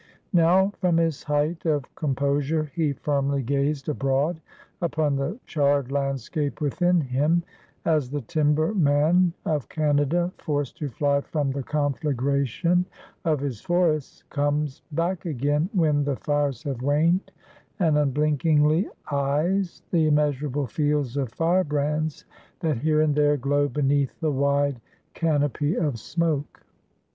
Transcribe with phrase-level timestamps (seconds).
[0.33, 4.41] Now, from his height of composure, he firmly gazed abroad
[4.81, 7.43] upon the charred landscape within him;
[7.85, 12.83] as the timber man of Canada, forced to fly from the conflagration
[13.25, 17.31] of his forests, comes back again when the fires have waned,
[17.79, 22.25] and unblinkingly eyes the immeasurable fields of fire brands
[22.61, 24.81] that here and there glow beneath the wide
[25.13, 26.65] canopy of smoke.